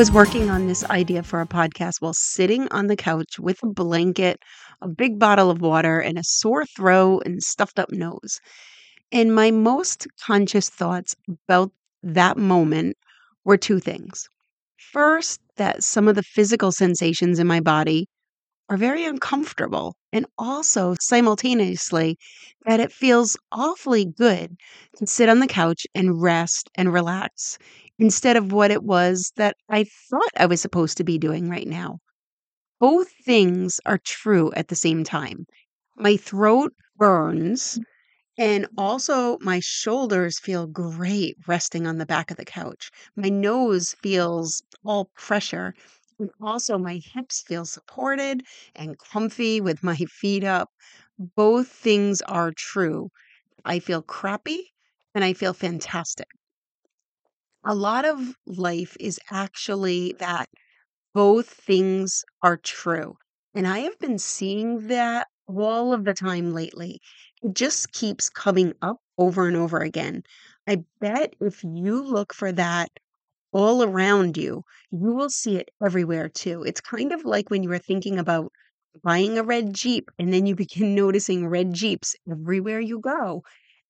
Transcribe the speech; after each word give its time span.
was 0.00 0.10
working 0.10 0.48
on 0.48 0.66
this 0.66 0.82
idea 0.84 1.22
for 1.22 1.42
a 1.42 1.46
podcast 1.46 1.96
while 2.00 2.14
sitting 2.14 2.66
on 2.70 2.86
the 2.86 2.96
couch 2.96 3.38
with 3.38 3.62
a 3.62 3.66
blanket, 3.66 4.38
a 4.80 4.88
big 4.88 5.18
bottle 5.18 5.50
of 5.50 5.60
water, 5.60 6.00
and 6.00 6.16
a 6.16 6.24
sore 6.24 6.64
throat 6.64 7.22
and 7.26 7.42
stuffed 7.42 7.78
up 7.78 7.92
nose. 7.92 8.40
And 9.12 9.34
my 9.34 9.50
most 9.50 10.06
conscious 10.24 10.70
thoughts 10.70 11.14
about 11.28 11.70
that 12.02 12.38
moment 12.38 12.96
were 13.44 13.58
two 13.58 13.78
things. 13.78 14.26
First, 14.78 15.38
that 15.58 15.84
some 15.84 16.08
of 16.08 16.14
the 16.14 16.22
physical 16.22 16.72
sensations 16.72 17.38
in 17.38 17.46
my 17.46 17.60
body 17.60 18.06
are 18.70 18.78
very 18.78 19.04
uncomfortable. 19.04 19.96
And 20.14 20.24
also, 20.38 20.94
simultaneously, 20.98 22.16
that 22.64 22.80
it 22.80 22.90
feels 22.90 23.36
awfully 23.52 24.06
good 24.06 24.56
to 24.96 25.06
sit 25.06 25.28
on 25.28 25.40
the 25.40 25.46
couch 25.46 25.86
and 25.94 26.22
rest 26.22 26.70
and 26.74 26.90
relax 26.90 27.58
instead 28.00 28.36
of 28.36 28.52
what 28.52 28.72
it 28.72 28.82
was 28.82 29.32
that 29.36 29.56
I 29.68 29.84
thought 30.10 30.32
I 30.36 30.46
was 30.46 30.60
supposed 30.60 30.96
to 30.98 31.04
be 31.04 31.18
doing 31.18 31.48
right 31.48 31.68
now. 31.68 32.00
Both 32.80 33.12
things 33.24 33.80
are 33.86 33.98
true 33.98 34.52
at 34.54 34.68
the 34.68 34.74
same 34.74 35.04
time. 35.04 35.46
My 35.96 36.16
throat 36.16 36.74
burns, 36.96 37.74
mm-hmm. 37.74 37.82
and 38.42 38.66
also 38.78 39.38
my 39.40 39.60
shoulders 39.60 40.38
feel 40.40 40.66
great 40.66 41.36
resting 41.46 41.86
on 41.86 41.98
the 41.98 42.06
back 42.06 42.30
of 42.30 42.36
the 42.38 42.44
couch. 42.44 42.90
My 43.16 43.28
nose 43.28 43.94
feels 44.02 44.62
all 44.84 45.10
pressure 45.16 45.74
and 46.18 46.30
also, 46.40 46.78
my 46.78 47.00
hips 47.14 47.42
feel 47.42 47.64
supported 47.64 48.42
and 48.76 48.98
comfy 48.98 49.60
with 49.60 49.82
my 49.82 49.96
feet 50.20 50.44
up. 50.44 50.70
Both 51.18 51.68
things 51.68 52.22
are 52.22 52.52
true. 52.52 53.10
I 53.64 53.80
feel 53.80 54.02
crappy 54.02 54.72
and 55.14 55.24
I 55.24 55.34
feel 55.34 55.54
fantastic. 55.54 56.28
A 57.64 57.74
lot 57.74 58.04
of 58.04 58.36
life 58.46 58.96
is 59.00 59.18
actually 59.30 60.12
that 60.18 60.50
both 61.14 61.48
things 61.48 62.24
are 62.42 62.56
true. 62.58 63.16
And 63.54 63.66
I 63.68 63.80
have 63.80 63.98
been 63.98 64.18
seeing 64.18 64.88
that 64.88 65.28
all 65.48 65.92
of 65.94 66.04
the 66.04 66.14
time 66.14 66.52
lately. 66.54 67.00
It 67.42 67.54
just 67.54 67.92
keeps 67.92 68.30
coming 68.30 68.74
up 68.82 68.98
over 69.18 69.46
and 69.48 69.56
over 69.56 69.78
again. 69.80 70.24
I 70.68 70.84
bet 71.00 71.34
if 71.40 71.64
you 71.64 72.02
look 72.02 72.34
for 72.34 72.52
that 72.52 72.90
all 73.52 73.82
around 73.82 74.36
you, 74.36 74.64
you 74.90 75.12
will 75.12 75.30
see 75.30 75.56
it 75.56 75.70
everywhere 75.84 76.28
too. 76.28 76.62
It's 76.64 76.80
kind 76.80 77.12
of 77.12 77.24
like 77.24 77.50
when 77.50 77.62
you 77.62 77.68
were 77.68 77.78
thinking 77.78 78.18
about 78.18 78.52
buying 79.02 79.38
a 79.38 79.42
red 79.44 79.74
Jeep 79.74 80.10
and 80.18 80.32
then 80.32 80.46
you 80.46 80.54
begin 80.54 80.94
noticing 80.96 81.48
red 81.48 81.72
Jeeps 81.74 82.16
everywhere 82.30 82.80
you 82.80 83.00
go. 83.00 83.42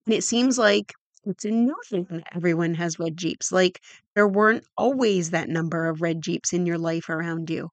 And 0.07 0.15
it 0.15 0.25
seems 0.25 0.59
like 0.59 0.93
it's 1.25 1.45
thing 1.45 2.07
that 2.11 2.23
everyone 2.35 2.75
has 2.75 2.99
red 2.99 3.17
Jeeps. 3.17 3.53
Like 3.53 3.81
there 4.15 4.29
weren't 4.29 4.65
always 4.77 5.31
that 5.31 5.49
number 5.49 5.89
of 5.89 6.01
red 6.01 6.23
Jeeps 6.23 6.53
in 6.53 6.67
your 6.67 6.79
life 6.79 7.09
around 7.09 7.51
you. 7.51 7.71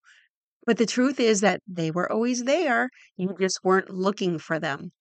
But 0.66 0.78
the 0.78 0.86
truth 0.86 1.20
is 1.20 1.42
that 1.42 1.62
they 1.66 1.92
were 1.92 2.12
always 2.12 2.44
there. 2.44 2.90
You 3.16 3.36
just 3.40 3.64
weren't 3.64 3.90
looking 3.90 4.38
for 4.38 4.60
them. 4.60 4.92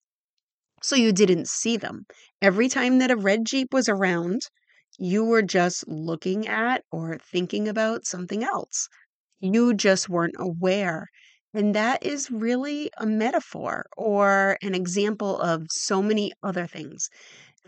So 0.82 0.94
you 0.94 1.12
didn't 1.12 1.48
see 1.48 1.76
them. 1.76 2.06
Every 2.40 2.68
time 2.68 2.98
that 2.98 3.10
a 3.10 3.16
red 3.16 3.46
Jeep 3.46 3.72
was 3.72 3.88
around, 3.88 4.42
you 4.98 5.24
were 5.24 5.42
just 5.42 5.86
looking 5.88 6.46
at 6.46 6.84
or 6.92 7.18
thinking 7.18 7.66
about 7.66 8.06
something 8.06 8.44
else. 8.44 8.88
You 9.40 9.74
just 9.74 10.08
weren't 10.08 10.36
aware. 10.38 11.08
And 11.52 11.74
that 11.74 12.04
is 12.04 12.30
really 12.30 12.90
a 12.98 13.06
metaphor 13.06 13.86
or 13.96 14.58
an 14.62 14.74
example 14.74 15.40
of 15.40 15.66
so 15.70 16.02
many 16.02 16.32
other 16.42 16.66
things 16.66 17.08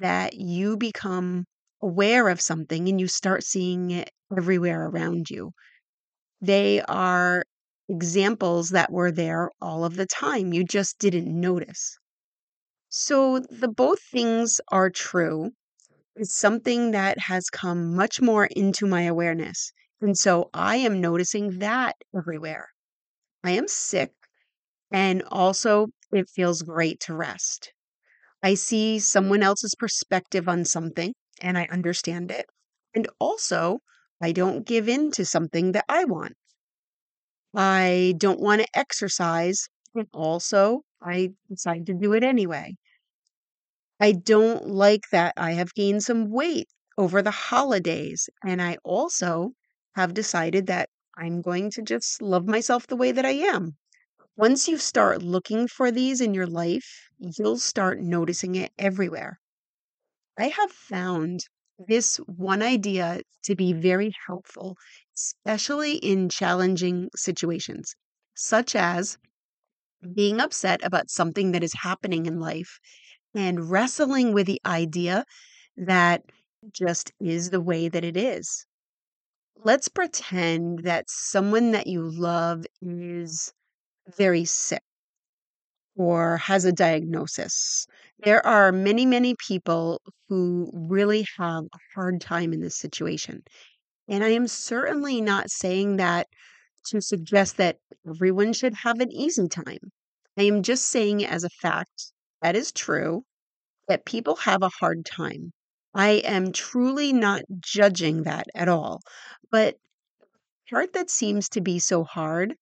that 0.00 0.34
you 0.34 0.76
become 0.76 1.46
aware 1.82 2.28
of 2.28 2.40
something 2.40 2.88
and 2.88 3.00
you 3.00 3.08
start 3.08 3.44
seeing 3.44 3.90
it 3.90 4.10
everywhere 4.36 4.86
around 4.86 5.30
you. 5.30 5.52
They 6.40 6.82
are 6.82 7.44
examples 7.88 8.70
that 8.70 8.92
were 8.92 9.12
there 9.12 9.50
all 9.60 9.84
of 9.84 9.96
the 9.96 10.06
time. 10.06 10.52
You 10.52 10.64
just 10.64 10.98
didn't 10.98 11.28
notice. 11.28 11.98
So 12.90 13.38
the 13.38 13.68
both 13.68 14.02
things 14.02 14.60
are 14.68 14.90
true 14.90 15.52
is 16.16 16.34
something 16.34 16.92
that 16.92 17.18
has 17.18 17.50
come 17.50 17.94
much 17.96 18.20
more 18.20 18.46
into 18.46 18.86
my 18.86 19.02
awareness. 19.02 19.72
And 20.00 20.18
so 20.18 20.50
I 20.54 20.76
am 20.76 21.00
noticing 21.00 21.60
that 21.60 21.96
everywhere. 22.16 22.70
I 23.44 23.52
am 23.52 23.68
sick, 23.68 24.12
and 24.90 25.22
also 25.24 25.88
it 26.12 26.28
feels 26.30 26.62
great 26.62 27.00
to 27.00 27.14
rest. 27.14 27.72
I 28.42 28.54
see 28.54 28.98
someone 28.98 29.44
else's 29.44 29.76
perspective 29.76 30.48
on 30.48 30.64
something 30.64 31.14
and 31.40 31.56
I 31.56 31.66
understand 31.66 32.32
it. 32.32 32.46
And 32.94 33.08
also, 33.20 33.78
I 34.20 34.32
don't 34.32 34.66
give 34.66 34.88
in 34.88 35.12
to 35.12 35.24
something 35.24 35.72
that 35.72 35.84
I 35.88 36.04
want. 36.04 36.36
I 37.54 38.14
don't 38.16 38.40
want 38.40 38.62
to 38.62 38.68
exercise, 38.72 39.68
and 39.94 40.08
also 40.14 40.80
I 41.02 41.34
decide 41.50 41.84
to 41.88 41.92
do 41.94 42.14
it 42.14 42.24
anyway. 42.24 42.76
I 44.00 44.10
don't 44.10 44.66
like 44.66 45.10
that 45.12 45.34
I 45.36 45.52
have 45.52 45.72
gained 45.72 46.02
some 46.02 46.30
weight 46.32 46.68
over 46.96 47.22
the 47.22 47.30
holidays. 47.30 48.28
And 48.42 48.60
I 48.60 48.78
also 48.82 49.52
have 49.94 50.14
decided 50.14 50.66
that 50.66 50.90
I'm 51.16 51.42
going 51.42 51.70
to 51.70 51.82
just 51.82 52.20
love 52.20 52.44
myself 52.48 52.88
the 52.88 52.96
way 52.96 53.12
that 53.12 53.24
I 53.24 53.34
am. 53.34 53.76
Once 54.38 54.68
you 54.68 54.78
start 54.78 55.20
looking 55.20 55.66
for 55.66 55.90
these 55.90 56.20
in 56.20 56.32
your 56.32 56.46
life, 56.46 57.08
you'll 57.18 57.58
start 57.58 57.98
noticing 57.98 58.54
it 58.54 58.70
everywhere. 58.78 59.40
I 60.38 60.46
have 60.46 60.70
found 60.70 61.40
this 61.88 62.18
one 62.18 62.62
idea 62.62 63.22
to 63.42 63.56
be 63.56 63.72
very 63.72 64.14
helpful, 64.28 64.76
especially 65.16 65.96
in 65.96 66.28
challenging 66.28 67.08
situations, 67.16 67.96
such 68.36 68.76
as 68.76 69.18
being 70.14 70.40
upset 70.40 70.84
about 70.84 71.10
something 71.10 71.50
that 71.50 71.64
is 71.64 71.74
happening 71.74 72.26
in 72.26 72.38
life 72.38 72.78
and 73.34 73.68
wrestling 73.68 74.32
with 74.32 74.46
the 74.46 74.60
idea 74.64 75.24
that 75.76 76.22
just 76.70 77.10
is 77.20 77.50
the 77.50 77.60
way 77.60 77.88
that 77.88 78.04
it 78.04 78.16
is. 78.16 78.64
Let's 79.64 79.88
pretend 79.88 80.84
that 80.84 81.10
someone 81.10 81.72
that 81.72 81.88
you 81.88 82.08
love 82.08 82.64
is 82.80 83.52
very 84.16 84.44
sick 84.44 84.82
or 85.96 86.36
has 86.38 86.64
a 86.64 86.72
diagnosis. 86.72 87.86
There 88.20 88.44
are 88.46 88.72
many, 88.72 89.04
many 89.04 89.34
people 89.46 90.00
who 90.28 90.70
really 90.72 91.26
have 91.36 91.64
a 91.64 91.78
hard 91.94 92.20
time 92.20 92.52
in 92.52 92.60
this 92.60 92.76
situation. 92.76 93.42
And 94.08 94.24
I 94.24 94.28
am 94.28 94.46
certainly 94.46 95.20
not 95.20 95.50
saying 95.50 95.96
that 95.96 96.28
to 96.86 97.00
suggest 97.00 97.56
that 97.58 97.78
everyone 98.08 98.52
should 98.52 98.74
have 98.74 99.00
an 99.00 99.12
easy 99.12 99.48
time. 99.48 99.92
I 100.38 100.42
am 100.44 100.62
just 100.62 100.86
saying 100.86 101.24
as 101.24 101.44
a 101.44 101.50
fact 101.50 102.12
that 102.40 102.56
is 102.56 102.72
true 102.72 103.24
that 103.88 104.06
people 104.06 104.36
have 104.36 104.62
a 104.62 104.70
hard 104.80 105.04
time. 105.04 105.52
I 105.94 106.22
am 106.24 106.52
truly 106.52 107.12
not 107.12 107.42
judging 107.60 108.22
that 108.22 108.46
at 108.54 108.68
all. 108.68 109.00
But 109.50 109.76
the 110.20 110.26
part 110.70 110.92
that 110.92 111.10
seems 111.10 111.48
to 111.50 111.60
be 111.60 111.78
so 111.78 112.04
hard 112.04 112.54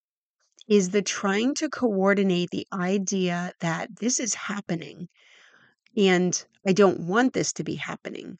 is 0.68 0.90
the 0.90 1.02
trying 1.02 1.54
to 1.54 1.68
coordinate 1.68 2.50
the 2.50 2.66
idea 2.72 3.52
that 3.60 3.96
this 4.00 4.18
is 4.20 4.34
happening 4.34 5.08
and 5.96 6.44
I 6.66 6.72
don't 6.72 7.00
want 7.00 7.32
this 7.32 7.52
to 7.54 7.64
be 7.64 7.76
happening 7.76 8.38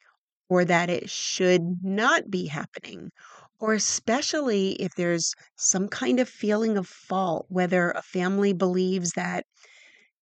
or 0.49 0.63
that 0.65 0.89
it 0.89 1.09
should 1.09 1.83
not 1.83 2.29
be 2.29 2.45
happening 2.47 3.11
or 3.59 3.73
especially 3.73 4.73
if 4.73 4.93
there's 4.95 5.33
some 5.55 5.87
kind 5.87 6.19
of 6.19 6.29
feeling 6.29 6.77
of 6.77 6.87
fault, 6.87 7.47
whether 7.49 7.89
a 7.91 8.03
family 8.03 8.53
believes 8.53 9.11
that 9.13 9.45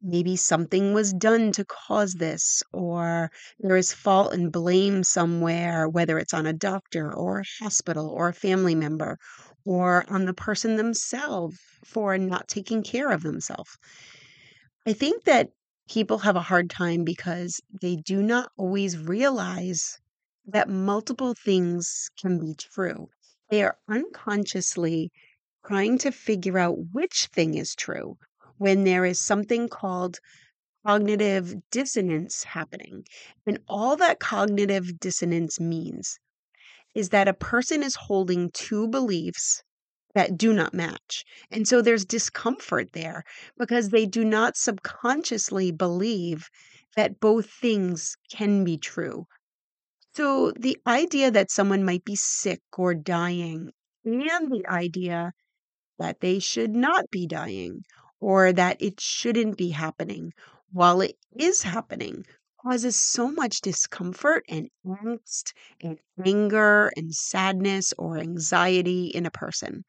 maybe 0.01 0.35
something 0.35 0.93
was 0.93 1.13
done 1.13 1.51
to 1.53 1.65
cause 1.65 2.13
this, 2.13 2.63
or 2.73 3.31
there 3.59 3.75
is 3.77 3.93
fault 3.93 4.33
and 4.33 4.51
blame 4.51 5.03
somewhere, 5.03 5.89
whether 5.89 6.19
it's 6.19 6.33
on 6.33 6.45
a 6.45 6.53
doctor 6.53 7.13
or 7.13 7.39
a 7.39 7.63
hospital 7.63 8.09
or 8.09 8.29
a 8.29 8.33
family 8.33 8.75
member, 8.75 9.17
or 9.65 10.05
on 10.09 10.25
the 10.25 10.33
person 10.33 10.77
themselves 10.77 11.57
for 11.83 12.17
not 12.17 12.47
taking 12.47 12.83
care 12.83 13.11
of 13.11 13.23
themselves. 13.23 13.77
I 14.85 14.93
think 14.93 15.23
that 15.23 15.49
people 15.89 16.19
have 16.19 16.35
a 16.35 16.41
hard 16.41 16.69
time 16.69 17.03
because 17.03 17.59
they 17.81 17.95
do 17.95 18.21
not 18.21 18.51
always 18.57 18.97
realize 18.97 19.99
that 20.45 20.69
multiple 20.69 21.33
things 21.33 22.09
can 22.21 22.39
be 22.39 22.55
true. 22.55 23.09
They 23.49 23.63
are 23.63 23.77
unconsciously 23.89 25.11
trying 25.65 25.97
to 25.99 26.11
figure 26.11 26.59
out 26.59 26.77
which 26.93 27.27
thing 27.33 27.55
is 27.55 27.75
true 27.75 28.17
when 28.57 28.83
there 28.83 29.05
is 29.05 29.19
something 29.19 29.67
called 29.67 30.19
cognitive 30.85 31.55
dissonance 31.71 32.43
happening. 32.43 33.03
And 33.47 33.59
all 33.67 33.97
that 33.97 34.19
cognitive 34.19 34.99
dissonance 34.99 35.59
means 35.59 36.19
is 36.95 37.09
that 37.09 37.27
a 37.27 37.33
person 37.33 37.83
is 37.83 37.95
holding 37.95 38.49
two 38.51 38.87
beliefs 38.87 39.63
that 40.15 40.37
do 40.37 40.53
not 40.53 40.73
match. 40.73 41.25
And 41.51 41.67
so 41.67 41.81
there's 41.81 42.05
discomfort 42.05 42.93
there 42.93 43.23
because 43.57 43.89
they 43.89 44.05
do 44.07 44.23
not 44.25 44.57
subconsciously 44.57 45.71
believe 45.71 46.49
that 46.95 47.19
both 47.19 47.49
things 47.49 48.17
can 48.31 48.63
be 48.63 48.77
true. 48.77 49.27
So, 50.15 50.51
the 50.51 50.79
idea 50.87 51.29
that 51.29 51.51
someone 51.51 51.83
might 51.83 52.05
be 52.05 52.15
sick 52.15 52.61
or 52.77 52.95
dying, 52.95 53.71
and 54.03 54.51
the 54.51 54.65
idea 54.67 55.33
that 55.99 56.21
they 56.21 56.39
should 56.39 56.71
not 56.71 57.11
be 57.11 57.27
dying 57.27 57.83
or 58.19 58.53
that 58.53 58.81
it 58.81 58.99
shouldn't 59.01 59.57
be 59.57 59.69
happening 59.71 60.33
while 60.71 61.01
it 61.01 61.17
is 61.37 61.63
happening 61.63 62.25
causes 62.65 62.97
so 62.97 63.31
much 63.31 63.61
discomfort 63.61 64.43
and 64.49 64.69
angst 64.85 65.53
and 65.79 65.99
anger 66.25 66.91
and 66.97 67.15
sadness 67.15 67.93
or 67.97 68.17
anxiety 68.17 69.07
in 69.07 69.25
a 69.25 69.31
person. 69.31 69.85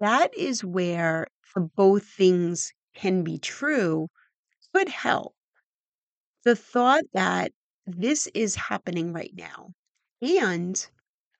That 0.00 0.32
is 0.34 0.64
where 0.64 1.26
the 1.52 1.60
both 1.60 2.06
things 2.06 2.72
can 2.94 3.22
be 3.24 3.38
true 3.38 4.08
could 4.74 4.88
help. 4.88 5.34
The 6.44 6.56
thought 6.56 7.04
that 7.12 7.52
this 7.86 8.26
is 8.28 8.54
happening 8.54 9.12
right 9.12 9.34
now 9.34 9.74
and 10.22 10.88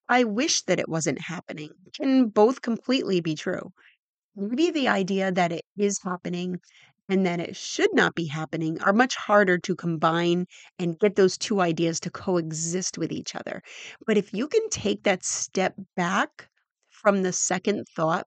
I 0.08 0.24
wish 0.24 0.62
that 0.62 0.80
it 0.80 0.88
wasn't 0.88 1.20
happening 1.20 1.72
can 1.94 2.28
both 2.28 2.62
completely 2.62 3.20
be 3.20 3.34
true. 3.36 3.72
Maybe 4.36 4.70
the 4.70 4.88
idea 4.88 5.32
that 5.32 5.52
it 5.52 5.64
is 5.76 6.00
happening 6.02 6.60
and 7.08 7.26
that 7.26 7.40
it 7.40 7.56
should 7.56 7.92
not 7.94 8.14
be 8.14 8.26
happening 8.26 8.80
are 8.82 8.92
much 8.92 9.16
harder 9.16 9.58
to 9.58 9.74
combine 9.76 10.46
and 10.78 10.98
get 10.98 11.16
those 11.16 11.36
two 11.38 11.60
ideas 11.60 12.00
to 12.00 12.10
coexist 12.10 12.98
with 12.98 13.12
each 13.12 13.34
other. 13.34 13.62
But 14.06 14.16
if 14.18 14.32
you 14.34 14.48
can 14.48 14.68
take 14.70 15.02
that 15.04 15.24
step 15.24 15.74
back 15.96 16.48
from 16.90 17.22
the 17.22 17.32
second 17.32 17.86
thought 17.96 18.26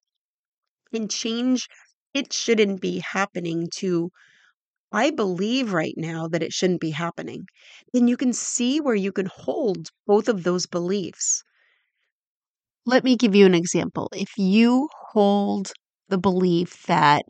and 0.94 1.10
change 1.10 1.68
it 2.14 2.31
shouldn't 2.34 2.80
be 2.81 3.00
happening 3.00 3.70
to 3.78 4.12
I 4.92 5.12
believe 5.12 5.74
right 5.74 5.96
now 5.98 6.28
that 6.30 6.44
it 6.44 6.54
shouldn't 6.54 6.82
be 6.82 6.92
happening, 6.92 7.48
then 7.94 8.08
you 8.08 8.18
can 8.18 8.34
see 8.34 8.80
where 8.82 8.96
you 8.96 9.12
can 9.12 9.28
hold 9.28 9.90
both 10.08 10.30
of 10.30 10.44
those 10.44 10.68
beliefs. 10.68 11.44
Let 12.86 13.04
me 13.06 13.16
give 13.16 13.36
you 13.36 13.46
an 13.46 13.56
example. 13.56 14.10
If 14.14 14.38
you 14.38 14.90
hold 15.12 15.72
the 16.10 16.18
belief 16.18 16.86
that 16.88 17.25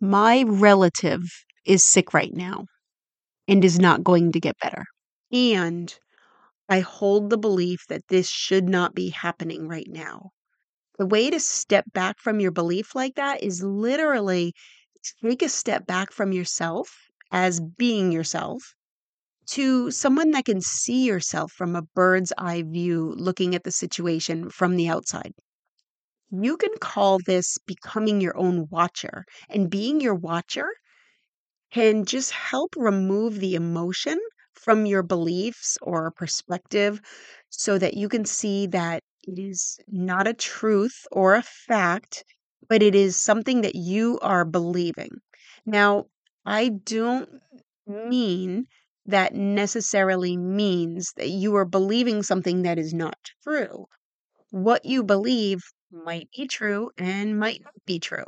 my 0.00 0.44
relative 0.44 1.22
is 1.66 1.84
sick 1.84 2.14
right 2.14 2.34
now 2.34 2.66
and 3.48 3.64
is 3.64 3.78
not 3.78 4.04
going 4.04 4.32
to 4.32 4.40
get 4.40 4.58
better, 4.62 4.84
and 5.32 5.94
I 6.68 6.80
hold 6.80 7.30
the 7.30 7.38
belief 7.38 7.86
that 7.88 8.08
this 8.08 8.28
should 8.28 8.68
not 8.68 8.94
be 8.94 9.10
happening 9.10 9.68
right 9.68 9.88
now. 9.88 10.30
The 10.98 11.06
way 11.06 11.30
to 11.30 11.40
step 11.40 11.86
back 11.92 12.18
from 12.20 12.40
your 12.40 12.52
belief 12.52 12.94
like 12.94 13.16
that 13.16 13.42
is 13.42 13.62
literally 13.62 14.54
take 15.22 15.42
a 15.42 15.48
step 15.48 15.86
back 15.86 16.12
from 16.12 16.32
yourself 16.32 16.90
as 17.32 17.60
being 17.60 18.12
yourself 18.12 18.74
to 19.46 19.90
someone 19.90 20.30
that 20.32 20.46
can 20.46 20.60
see 20.60 21.04
yourself 21.04 21.52
from 21.52 21.76
a 21.76 21.82
bird's 21.82 22.32
eye 22.38 22.62
view 22.62 23.14
looking 23.16 23.54
at 23.54 23.64
the 23.64 23.72
situation 23.72 24.50
from 24.50 24.76
the 24.76 24.88
outside. 24.88 25.32
You 26.30 26.58
can 26.58 26.76
call 26.80 27.18
this 27.18 27.56
becoming 27.66 28.20
your 28.20 28.36
own 28.36 28.68
watcher, 28.70 29.24
and 29.48 29.70
being 29.70 30.02
your 30.02 30.14
watcher 30.14 30.68
can 31.70 32.06
just 32.06 32.30
help 32.30 32.74
remove 32.74 33.38
the 33.38 33.54
emotion 33.54 34.18
from 34.54 34.86
your 34.86 35.02
beliefs 35.02 35.76
or 35.82 36.10
perspective 36.10 37.00
so 37.50 37.76
that 37.76 37.94
you 37.94 38.08
can 38.08 38.24
see 38.24 38.66
that 38.68 39.02
it 39.24 39.38
is 39.38 39.78
not 39.86 40.26
a 40.26 40.32
truth 40.32 41.06
or 41.12 41.34
a 41.34 41.42
fact, 41.42 42.24
but 42.68 42.82
it 42.82 42.94
is 42.94 43.14
something 43.16 43.60
that 43.60 43.74
you 43.74 44.18
are 44.22 44.44
believing. 44.46 45.10
Now, 45.66 46.06
I 46.46 46.68
don't 46.70 47.28
mean 47.86 48.66
that 49.06 49.34
necessarily 49.34 50.36
means 50.38 51.12
that 51.16 51.28
you 51.28 51.54
are 51.56 51.66
believing 51.66 52.22
something 52.22 52.62
that 52.62 52.78
is 52.78 52.94
not 52.94 53.18
true. 53.42 53.84
What 54.50 54.84
you 54.86 55.02
believe 55.04 55.60
might 55.94 56.28
be 56.36 56.46
true 56.48 56.90
and 56.98 57.38
might 57.38 57.62
not 57.62 57.74
be 57.86 57.98
true, 57.98 58.26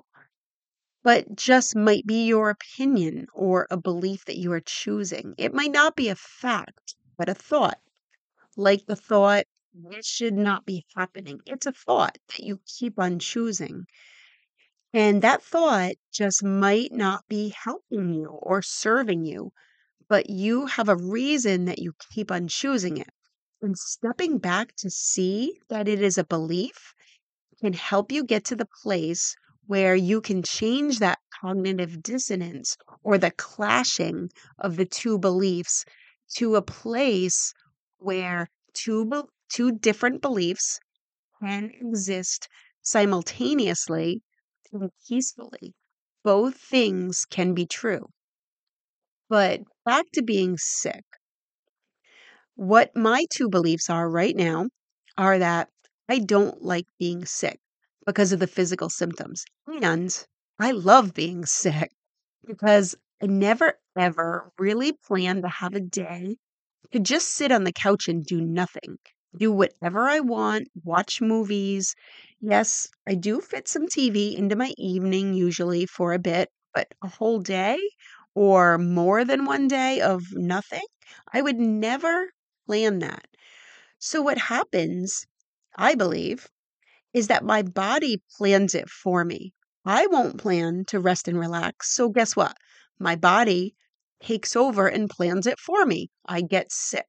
but 1.03 1.35
just 1.37 1.77
might 1.77 2.07
be 2.07 2.27
your 2.27 2.51
opinion 2.51 3.27
or 3.35 3.67
a 3.71 3.77
belief 3.77 4.25
that 4.27 4.39
you 4.39 4.53
are 4.53 4.61
choosing. 4.61 5.35
It 5.37 5.53
might 5.53 5.73
not 5.73 5.97
be 5.97 6.09
a 6.09 6.17
fact, 6.17 6.95
but 7.19 7.29
a 7.29 7.35
thought. 7.35 7.79
Like 8.57 8.87
the 8.87 8.97
thought, 8.97 9.47
this 9.75 10.07
should 10.07 10.35
not 10.35 10.65
be 10.65 10.87
happening. 10.97 11.41
It's 11.47 11.67
a 11.67 11.73
thought 11.73 12.17
that 12.29 12.41
you 12.41 12.61
keep 12.67 12.99
on 12.99 13.19
choosing. 13.19 13.87
And 14.95 15.21
that 15.23 15.43
thought 15.43 15.97
just 16.13 16.43
might 16.43 16.93
not 16.93 17.27
be 17.29 17.51
helping 17.51 18.15
you 18.15 18.29
or 18.29 18.63
serving 18.63 19.27
you, 19.27 19.53
but 20.09 20.31
you 20.31 20.67
have 20.67 20.89
a 20.89 20.97
reason 20.97 21.67
that 21.67 21.81
you 21.81 21.93
keep 22.11 22.31
on 22.31 22.49
choosing 22.49 22.97
it. 22.97 23.11
And 23.61 23.77
stepping 23.77 24.39
back 24.39 24.75
to 24.77 24.91
see 24.91 25.61
that 25.69 25.89
it 25.89 26.01
is 26.01 26.19
a 26.19 26.25
belief 26.25 26.95
can 27.61 27.73
help 27.73 28.13
you 28.13 28.25
get 28.25 28.45
to 28.45 28.57
the 28.57 28.69
place 28.83 29.35
where 29.67 29.95
you 29.97 30.21
can 30.21 30.43
change 30.43 30.99
that 30.99 31.19
cognitive 31.41 32.03
dissonance 32.03 32.77
or 33.03 33.19
the 33.19 33.31
clashing 33.33 34.31
of 34.59 34.77
the 34.77 34.87
two 34.87 35.19
beliefs 35.19 35.85
to 36.37 36.57
a 36.57 36.63
place 36.63 37.53
where 37.99 38.49
two 38.75 39.05
be- 39.07 39.23
two 39.49 39.73
different 39.73 40.21
beliefs 40.21 40.79
can 41.41 41.71
exist 41.81 42.49
simultaneously 42.83 44.23
and 44.73 44.91
peacefully. 45.09 45.75
Both 46.23 46.57
things 46.57 47.25
can 47.25 47.55
be 47.55 47.67
true. 47.67 48.09
But 49.29 49.63
back 49.85 50.07
to 50.15 50.23
being 50.23 50.57
sick. 50.59 51.05
What 52.57 52.97
my 52.97 53.27
two 53.31 53.49
beliefs 53.49 53.89
are 53.91 54.09
right 54.11 54.35
now 54.35 54.69
are 55.17 55.39
that 55.39 55.69
I 56.09 56.19
don't 56.19 56.63
like 56.63 56.87
being 56.99 57.25
sick 57.27 57.61
because 58.07 58.33
of 58.33 58.41
the 58.41 58.47
physical 58.49 58.91
symptoms. 58.91 59.45
And 59.67 60.27
I 60.59 60.73
love 60.73 61.15
being 61.15 61.47
sick 61.47 61.93
because 62.47 62.97
I 63.23 63.27
never 63.27 63.75
ever 63.97 64.53
really 64.59 64.93
plan 64.93 65.43
to 65.43 65.49
have 65.49 65.75
a 65.75 65.81
day 65.81 66.37
to 66.93 66.99
just 66.99 67.29
sit 67.29 67.53
on 67.53 67.65
the 67.65 67.73
couch 67.73 68.09
and 68.09 68.25
do 68.25 68.41
nothing, 68.41 68.99
do 69.39 69.53
whatever 69.53 70.09
I 70.09 70.21
want, 70.21 70.69
watch 70.85 71.21
movies. 71.21 71.95
Yes, 72.41 72.89
I 73.07 73.15
do 73.15 73.41
fit 73.41 73.69
some 73.69 73.87
TV 73.89 74.37
into 74.37 74.57
my 74.57 74.75
evening 74.79 75.35
usually 75.35 75.87
for 75.87 76.13
a 76.13 76.19
bit, 76.19 76.51
but 76.75 76.89
a 77.03 77.09
whole 77.09 77.39
day 77.41 77.79
or 78.35 78.79
more 78.79 79.25
than 79.25 79.45
one 79.45 79.69
day 79.69 80.01
of 80.01 80.25
nothing, 80.33 80.85
I 81.33 81.43
would 81.43 81.59
never 81.59 82.31
plan 82.67 82.99
that. 83.01 83.27
So, 83.99 84.23
what 84.23 84.39
happens, 84.39 85.27
I 85.77 85.95
believe, 85.95 86.49
is 87.13 87.29
that 87.29 87.45
my 87.45 87.63
body 87.63 88.23
plans 88.37 88.75
it 88.75 88.89
for 88.91 89.25
me. 89.25 89.53
I 89.85 90.07
won't 90.07 90.39
plan 90.39 90.85
to 90.87 91.01
rest 91.01 91.29
and 91.29 91.39
relax. 91.39 91.95
So, 91.95 92.09
guess 92.09 92.35
what? 92.35 92.57
My 92.99 93.17
body 93.17 93.75
takes 94.21 94.57
over 94.57 94.89
and 94.89 95.09
plans 95.09 95.47
it 95.47 95.59
for 95.59 95.87
me. 95.87 96.11
I 96.27 96.41
get 96.43 96.73
sick. 96.73 97.07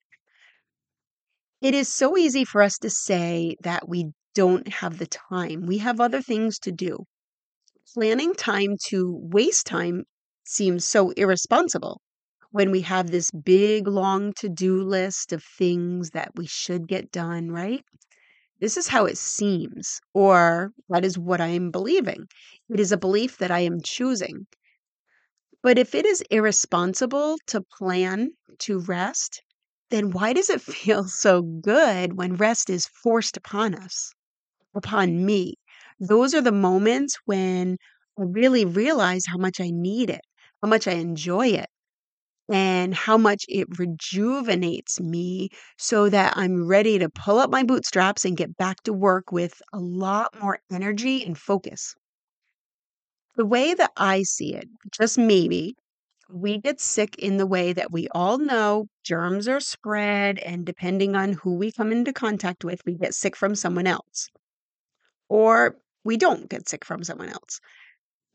It 1.61 1.73
is 1.73 1.87
so 1.87 2.17
easy 2.17 2.45
for 2.45 2.61
us 2.61 2.77
to 2.79 2.89
say 2.89 3.55
that 3.61 3.87
we 3.89 4.11
don't 4.35 4.67
have 4.67 4.97
the 4.97 5.07
time. 5.07 5.65
We 5.65 5.79
have 5.79 5.99
other 5.99 6.21
things 6.21 6.59
to 6.59 6.71
do. 6.71 7.05
Planning 7.93 8.35
time 8.35 8.77
to 8.87 9.19
waste 9.31 9.65
time 9.65 10.03
seems 10.45 10.85
so 10.85 11.11
irresponsible 11.11 12.01
when 12.51 12.71
we 12.71 12.81
have 12.81 13.11
this 13.11 13.31
big, 13.31 13.87
long 13.87 14.33
to 14.33 14.49
do 14.49 14.81
list 14.83 15.33
of 15.33 15.43
things 15.57 16.11
that 16.11 16.31
we 16.35 16.45
should 16.45 16.87
get 16.87 17.11
done, 17.11 17.51
right? 17.51 17.83
This 18.59 18.75
is 18.75 18.87
how 18.87 19.05
it 19.05 19.17
seems, 19.17 20.01
or 20.13 20.71
that 20.89 21.05
is 21.05 21.17
what 21.17 21.39
I 21.39 21.47
am 21.47 21.69
believing. 21.69 22.27
It 22.69 22.79
is 22.79 22.91
a 22.91 22.95
mm-hmm. 22.95 23.01
belief 23.01 23.37
that 23.37 23.51
I 23.51 23.59
am 23.59 23.81
choosing. 23.81 24.47
But 25.61 25.77
if 25.77 25.93
it 25.93 26.05
is 26.05 26.23
irresponsible 26.31 27.37
to 27.47 27.61
plan 27.61 28.31
to 28.59 28.79
rest, 28.79 29.43
then 29.89 30.11
why 30.11 30.33
does 30.33 30.49
it 30.49 30.61
feel 30.73 31.03
so 31.03 31.41
good 31.41 32.17
when 32.17 32.35
rest 32.35 32.69
is 32.69 32.87
forced 32.87 33.37
upon 33.37 33.75
us, 33.75 34.13
upon 34.73 35.23
me? 35.25 35.55
Those 35.99 36.33
are 36.33 36.41
the 36.41 36.51
moments 36.51 37.15
when 37.25 37.77
I 38.19 38.23
really 38.23 38.65
realize 38.65 39.25
how 39.27 39.37
much 39.37 39.61
I 39.61 39.69
need 39.71 40.09
it, 40.09 40.21
how 40.63 40.69
much 40.69 40.87
I 40.87 40.93
enjoy 40.93 41.49
it, 41.49 41.67
and 42.49 42.93
how 42.93 43.17
much 43.17 43.45
it 43.49 43.67
rejuvenates 43.77 44.99
me 44.99 45.49
so 45.77 46.09
that 46.09 46.37
I'm 46.37 46.67
ready 46.67 46.99
to 46.99 47.09
pull 47.09 47.39
up 47.39 47.49
my 47.49 47.63
bootstraps 47.63 48.25
and 48.25 48.37
get 48.37 48.55
back 48.57 48.81
to 48.83 48.93
work 48.93 49.31
with 49.31 49.61
a 49.73 49.79
lot 49.79 50.39
more 50.41 50.59
energy 50.71 51.23
and 51.23 51.37
focus. 51.37 51.95
The 53.35 53.45
way 53.45 53.73
that 53.73 53.91
I 53.97 54.23
see 54.23 54.55
it, 54.55 54.67
just 54.91 55.17
maybe, 55.17 55.75
we 56.29 56.57
get 56.57 56.81
sick 56.81 57.15
in 57.17 57.37
the 57.37 57.47
way 57.47 57.71
that 57.73 57.91
we 57.91 58.07
all 58.09 58.37
know 58.37 58.87
germs 59.03 59.47
are 59.47 59.59
spread, 59.59 60.39
and 60.39 60.65
depending 60.65 61.15
on 61.15 61.33
who 61.33 61.55
we 61.55 61.71
come 61.71 61.91
into 61.91 62.11
contact 62.11 62.63
with, 62.63 62.81
we 62.85 62.95
get 62.95 63.13
sick 63.13 63.35
from 63.35 63.55
someone 63.55 63.87
else. 63.87 64.29
Or 65.29 65.77
we 66.03 66.17
don't 66.17 66.49
get 66.49 66.67
sick 66.67 66.83
from 66.83 67.03
someone 67.03 67.29
else. 67.29 67.59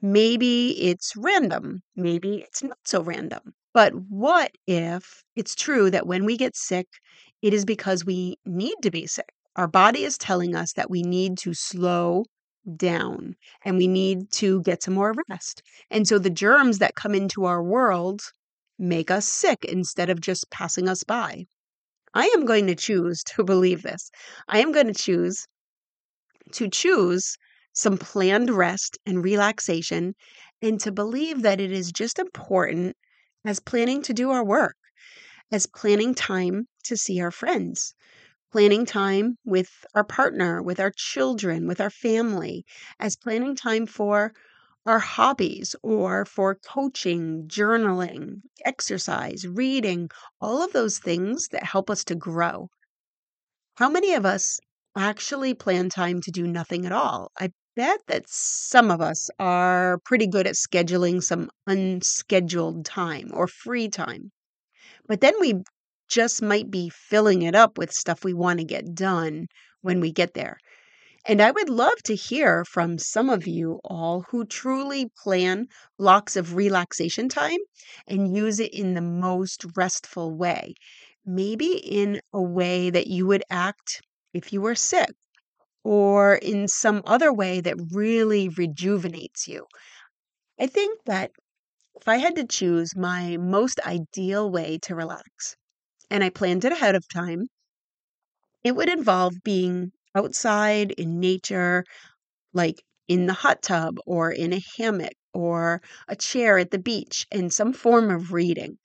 Maybe 0.00 0.70
it's 0.80 1.16
random, 1.16 1.82
maybe 1.96 2.38
it's 2.38 2.62
not 2.62 2.78
so 2.84 3.02
random. 3.02 3.54
But 3.74 3.94
what 3.94 4.52
if 4.66 5.24
it's 5.36 5.54
true 5.54 5.90
that 5.90 6.06
when 6.06 6.24
we 6.24 6.36
get 6.38 6.56
sick, 6.56 6.88
it 7.42 7.52
is 7.52 7.64
because 7.64 8.04
we 8.04 8.36
need 8.46 8.76
to 8.82 8.90
be 8.90 9.06
sick? 9.06 9.32
Our 9.56 9.68
body 9.68 10.04
is 10.04 10.16
telling 10.16 10.54
us 10.54 10.72
that 10.72 10.90
we 10.90 11.02
need 11.02 11.36
to 11.38 11.52
slow 11.52 12.24
down 12.76 13.36
and 13.64 13.76
we 13.76 13.88
need 13.88 14.30
to 14.32 14.62
get 14.62 14.82
some 14.82 14.94
more 14.94 15.14
rest. 15.28 15.62
And 15.90 16.08
so 16.08 16.18
the 16.18 16.30
germs 16.30 16.78
that 16.78 16.94
come 16.94 17.14
into 17.14 17.44
our 17.44 17.62
world 17.62 18.22
make 18.78 19.10
us 19.10 19.26
sick 19.26 19.64
instead 19.64 20.08
of 20.10 20.20
just 20.20 20.50
passing 20.50 20.88
us 20.88 21.04
by. 21.04 21.46
I 22.14 22.26
am 22.28 22.46
going 22.46 22.66
to 22.68 22.74
choose 22.74 23.22
to 23.36 23.44
believe 23.44 23.82
this. 23.82 24.10
I 24.48 24.60
am 24.60 24.72
going 24.72 24.88
to 24.88 24.94
choose 24.94 25.46
to 26.52 26.68
choose 26.68 27.36
some 27.72 27.98
planned 27.98 28.50
rest 28.50 28.98
and 29.06 29.24
relaxation 29.24 30.14
and 30.60 30.78
to 30.80 30.92
believe 30.92 31.42
that 31.42 31.60
it 31.60 31.72
is 31.72 31.90
just 31.90 32.18
important 32.18 32.96
as 33.44 33.60
planning 33.60 34.02
to 34.02 34.12
do 34.14 34.30
our 34.30 34.44
work, 34.44 34.76
as 35.52 35.66
planning 35.66 36.14
time 36.14 36.66
to 36.84 36.96
see 36.96 37.20
our 37.20 37.30
friends, 37.30 37.94
planning 38.52 38.86
time 38.86 39.38
with 39.44 39.70
our 39.94 40.04
partner, 40.04 40.62
with 40.62 40.80
our 40.80 40.92
children, 40.96 41.66
with 41.66 41.80
our 41.80 41.90
family, 41.90 42.64
as 43.00 43.16
planning 43.16 43.56
time 43.56 43.86
for 43.86 44.34
our 44.86 45.00
hobbies 45.00 45.76
or 45.82 46.24
for 46.24 46.56
coaching, 46.56 47.48
journaling, 47.48 48.42
exercise, 48.64 49.46
reading, 49.46 50.10
all 50.40 50.62
of 50.62 50.72
those 50.72 50.98
things 50.98 51.48
that 51.48 51.64
help 51.64 51.90
us 51.90 52.04
to 52.04 52.14
grow. 52.14 52.68
How 53.74 53.90
many 53.90 54.14
of 54.14 54.24
us 54.24 54.60
actually 54.96 55.52
plan 55.52 55.90
time 55.90 56.22
to 56.22 56.30
do 56.30 56.46
nothing 56.46 56.86
at 56.86 56.92
all? 56.92 57.30
I 57.38 57.52
bet 57.74 58.00
that 58.06 58.28
some 58.28 58.90
of 58.90 59.00
us 59.00 59.30
are 59.38 59.98
pretty 60.04 60.26
good 60.26 60.46
at 60.46 60.54
scheduling 60.54 61.22
some 61.22 61.50
unscheduled 61.66 62.84
time 62.84 63.30
or 63.32 63.46
free 63.46 63.88
time. 63.88 64.30
But 65.06 65.20
then 65.20 65.34
we 65.40 65.62
just 66.08 66.42
might 66.42 66.70
be 66.70 66.90
filling 66.90 67.42
it 67.42 67.54
up 67.54 67.78
with 67.78 67.92
stuff 67.92 68.24
we 68.24 68.34
want 68.34 68.58
to 68.58 68.64
get 68.64 68.94
done 68.94 69.46
when 69.80 70.00
we 70.00 70.12
get 70.12 70.34
there. 70.34 70.58
And 71.24 71.40
I 71.40 71.52
would 71.52 71.68
love 71.68 72.02
to 72.04 72.16
hear 72.16 72.64
from 72.64 72.98
some 72.98 73.30
of 73.30 73.46
you 73.46 73.80
all 73.84 74.24
who 74.30 74.44
truly 74.44 75.10
plan 75.22 75.68
blocks 75.98 76.36
of 76.36 76.56
relaxation 76.56 77.28
time 77.28 77.60
and 78.08 78.36
use 78.36 78.58
it 78.58 78.74
in 78.74 78.94
the 78.94 79.00
most 79.00 79.64
restful 79.76 80.34
way. 80.34 80.74
Maybe 81.24 81.74
in 81.76 82.20
a 82.32 82.42
way 82.42 82.90
that 82.90 83.06
you 83.06 83.26
would 83.28 83.44
act 83.50 84.02
if 84.34 84.52
you 84.52 84.60
were 84.60 84.74
sick 84.74 85.14
or 85.84 86.36
in 86.36 86.68
some 86.68 87.02
other 87.06 87.32
way 87.32 87.60
that 87.60 87.76
really 87.92 88.48
rejuvenates 88.48 89.48
you. 89.48 89.66
I 90.58 90.66
think 90.66 91.00
that 91.04 91.32
if 91.96 92.08
I 92.08 92.18
had 92.18 92.36
to 92.36 92.46
choose 92.46 92.96
my 92.96 93.36
most 93.38 93.80
ideal 93.80 94.50
way 94.50 94.78
to 94.84 94.94
relax, 94.94 95.56
and 96.10 96.24
I 96.24 96.30
planned 96.30 96.64
it 96.64 96.72
ahead 96.72 96.94
of 96.96 97.08
time, 97.08 97.48
it 98.64 98.74
would 98.74 98.88
involve 98.88 99.44
being 99.44 99.92
outside 100.16 100.90
in 100.92 101.20
nature, 101.20 101.84
like 102.54 102.82
in 103.08 103.26
the 103.26 103.34
hot 103.34 103.62
tub 103.62 103.98
or 104.06 104.32
in 104.32 104.52
a 104.52 104.60
hammock 104.76 105.14
or 105.34 105.82
a 106.08 106.16
chair 106.16 106.58
at 106.58 106.70
the 106.72 106.78
beach, 106.78 107.26
and 107.32 107.52
some 107.52 107.72
form 107.72 108.10
of 108.10 108.32
reading. 108.32 108.78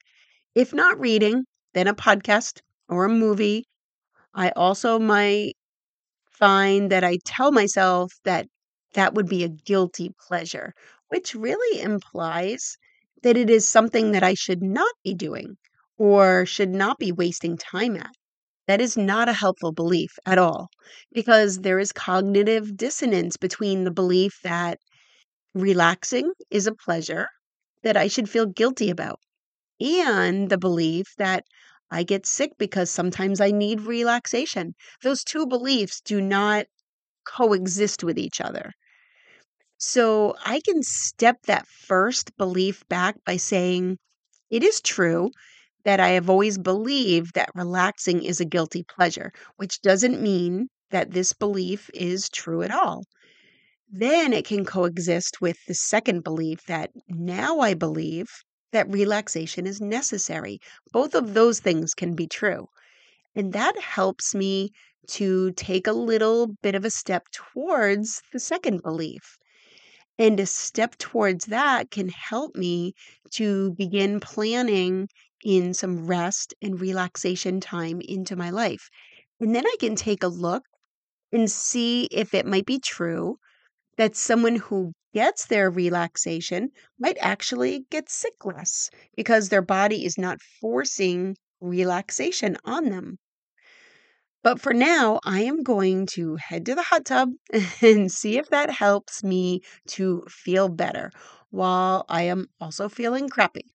If 0.54 0.74
not 0.74 1.00
reading, 1.00 1.46
then 1.74 1.88
a 1.88 1.94
podcast 1.94 2.60
or 2.88 3.06
a 3.06 3.10
movie. 3.10 3.66
I 4.34 4.50
also 4.52 4.98
might 4.98 5.57
find 6.38 6.90
that 6.90 7.04
I 7.04 7.18
tell 7.24 7.52
myself 7.52 8.12
that 8.24 8.46
that 8.94 9.14
would 9.14 9.28
be 9.28 9.44
a 9.44 9.48
guilty 9.48 10.12
pleasure, 10.28 10.72
which 11.08 11.34
really 11.34 11.80
implies 11.80 12.76
that 13.22 13.36
it 13.36 13.50
is 13.50 13.68
something 13.68 14.12
that 14.12 14.22
I 14.22 14.34
should 14.34 14.62
not 14.62 14.94
be 15.04 15.14
doing 15.14 15.56
or 15.96 16.46
should 16.46 16.70
not 16.70 16.98
be 16.98 17.12
wasting 17.12 17.56
time 17.58 17.96
at. 17.96 18.12
That 18.68 18.80
is 18.80 18.96
not 18.96 19.28
a 19.28 19.32
helpful 19.32 19.72
belief 19.72 20.10
at 20.26 20.38
all 20.38 20.68
because 21.12 21.58
there 21.60 21.78
is 21.78 21.92
cognitive 21.92 22.76
dissonance 22.76 23.36
between 23.36 23.84
the 23.84 23.90
belief 23.90 24.38
that 24.44 24.78
relaxing 25.54 26.32
is 26.50 26.66
a 26.66 26.74
pleasure 26.74 27.28
that 27.82 27.96
I 27.96 28.08
should 28.08 28.30
feel 28.30 28.46
guilty 28.46 28.90
about 28.90 29.20
and 29.80 30.50
the 30.50 30.58
belief 30.58 31.06
that 31.18 31.44
I 31.90 32.02
get 32.02 32.26
sick 32.26 32.52
because 32.58 32.90
sometimes 32.90 33.40
I 33.40 33.50
need 33.50 33.82
relaxation. 33.82 34.74
Those 35.02 35.24
two 35.24 35.46
beliefs 35.46 36.00
do 36.00 36.20
not 36.20 36.66
coexist 37.26 38.04
with 38.04 38.18
each 38.18 38.40
other. 38.40 38.72
So 39.78 40.36
I 40.44 40.60
can 40.60 40.82
step 40.82 41.36
that 41.46 41.66
first 41.66 42.36
belief 42.36 42.82
back 42.88 43.16
by 43.24 43.36
saying, 43.36 43.98
it 44.50 44.62
is 44.62 44.80
true 44.80 45.30
that 45.84 46.00
I 46.00 46.08
have 46.08 46.28
always 46.28 46.58
believed 46.58 47.34
that 47.34 47.50
relaxing 47.54 48.22
is 48.22 48.40
a 48.40 48.44
guilty 48.44 48.84
pleasure, 48.84 49.32
which 49.56 49.80
doesn't 49.80 50.20
mean 50.20 50.68
that 50.90 51.12
this 51.12 51.32
belief 51.32 51.88
is 51.94 52.28
true 52.28 52.62
at 52.62 52.70
all. 52.70 53.04
Then 53.90 54.32
it 54.32 54.44
can 54.44 54.64
coexist 54.64 55.40
with 55.40 55.56
the 55.66 55.74
second 55.74 56.24
belief 56.24 56.64
that 56.66 56.90
now 57.08 57.60
I 57.60 57.74
believe 57.74 58.26
that 58.72 58.90
relaxation 58.90 59.66
is 59.66 59.80
necessary. 59.80 60.60
Both 60.92 61.14
of 61.14 61.34
those 61.34 61.60
things 61.60 61.94
can 61.94 62.14
be 62.14 62.26
true. 62.26 62.68
And 63.34 63.52
that 63.52 63.78
helps 63.78 64.34
me 64.34 64.70
to 65.08 65.52
take 65.52 65.86
a 65.86 65.92
little 65.92 66.48
bit 66.62 66.74
of 66.74 66.84
a 66.84 66.90
step 66.90 67.26
towards 67.32 68.22
the 68.32 68.40
second 68.40 68.82
belief. 68.82 69.36
And 70.18 70.40
a 70.40 70.46
step 70.46 70.96
towards 70.98 71.46
that 71.46 71.90
can 71.90 72.08
help 72.08 72.56
me 72.56 72.94
to 73.32 73.72
begin 73.74 74.20
planning 74.20 75.08
in 75.44 75.72
some 75.72 76.06
rest 76.06 76.54
and 76.60 76.80
relaxation 76.80 77.60
time 77.60 78.00
into 78.00 78.34
my 78.36 78.50
life. 78.50 78.90
And 79.40 79.54
then 79.54 79.64
I 79.66 79.76
can 79.78 79.94
take 79.94 80.22
a 80.22 80.28
look 80.28 80.64
and 81.32 81.50
see 81.50 82.08
if 82.10 82.34
it 82.34 82.46
might 82.46 82.66
be 82.66 82.80
true 82.80 83.36
that 83.96 84.16
someone 84.16 84.56
who 84.56 84.92
gets 85.14 85.46
their 85.46 85.70
relaxation 85.70 86.70
might 86.98 87.16
actually 87.20 87.86
get 87.90 88.08
sick 88.08 88.44
less 88.44 88.90
because 89.16 89.48
their 89.48 89.62
body 89.62 90.04
is 90.04 90.18
not 90.18 90.40
forcing 90.60 91.36
relaxation 91.60 92.56
on 92.64 92.86
them. 92.86 93.18
But 94.44 94.60
for 94.60 94.72
now, 94.72 95.18
I 95.24 95.40
am 95.40 95.62
going 95.62 96.06
to 96.12 96.36
head 96.36 96.66
to 96.66 96.74
the 96.74 96.82
hot 96.82 97.04
tub 97.04 97.30
and 97.82 98.10
see 98.10 98.38
if 98.38 98.48
that 98.50 98.70
helps 98.70 99.24
me 99.24 99.62
to 99.88 100.24
feel 100.28 100.68
better 100.68 101.10
while 101.50 102.04
I 102.08 102.22
am 102.22 102.46
also 102.60 102.88
feeling 102.88 103.28
crappy. 103.28 103.66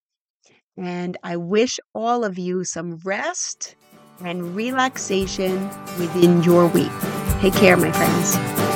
And 0.76 1.16
I 1.22 1.36
wish 1.36 1.78
all 1.94 2.24
of 2.24 2.38
you 2.38 2.64
some 2.64 2.98
rest 3.04 3.76
and 4.24 4.56
relaxation 4.56 5.68
within 5.98 6.42
your 6.42 6.66
week. 6.66 6.90
Take 7.40 7.54
care, 7.54 7.76
my 7.76 7.92
friends. 7.92 8.73